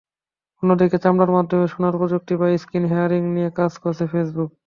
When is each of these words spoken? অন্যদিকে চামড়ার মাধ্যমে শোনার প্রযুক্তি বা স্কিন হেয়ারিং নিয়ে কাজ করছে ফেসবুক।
অন্যদিকে 0.63 0.97
চামড়ার 1.03 1.31
মাধ্যমে 1.37 1.65
শোনার 1.67 1.95
প্রযুক্তি 1.97 2.33
বা 2.37 2.47
স্কিন 2.57 2.83
হেয়ারিং 2.91 3.21
নিয়ে 3.35 3.49
কাজ 3.59 3.73
করছে 3.83 4.03
ফেসবুক। 4.11 4.51